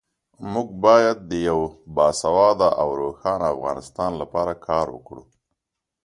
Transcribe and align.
موږ 0.53 0.67
باید 0.85 1.17
د 1.29 1.31
یو 1.49 1.59
باسواده 1.95 2.69
او 2.81 2.87
روښانه 3.01 3.45
افغانستان 3.55 4.11
لپاره 4.21 4.53
کار 4.67 4.85
وکړو. 4.95 5.23